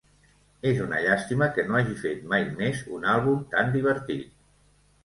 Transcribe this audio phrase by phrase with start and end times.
[0.69, 4.35] És una llàstima que no hagi fet mai més un àlbum tan divertit.